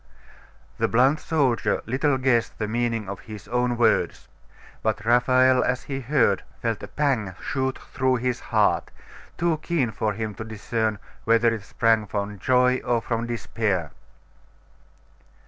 The 0.79 0.87
blunt 0.87 1.19
soldier 1.19 1.83
little 1.85 2.17
guessed 2.17 2.57
the 2.57 2.67
meaning 2.67 3.07
of 3.07 3.19
his 3.19 3.47
own 3.47 3.77
words. 3.77 4.27
But 4.81 5.05
Raphael, 5.05 5.63
as 5.63 5.83
he 5.83 5.99
heard, 5.99 6.41
felt 6.59 6.81
a 6.81 6.87
pang 6.87 7.35
shoot 7.39 7.77
through 7.77 8.15
his 8.15 8.39
heart, 8.39 8.89
too 9.37 9.59
keen 9.61 9.91
for 9.91 10.13
him 10.13 10.33
to 10.41 10.43
discern 10.43 10.97
whether 11.23 11.53
it 11.53 11.61
sprang 11.61 12.07
from 12.07 12.39
joy 12.39 12.77
or 12.83 12.99
from 12.99 13.27
despair. 13.27 13.91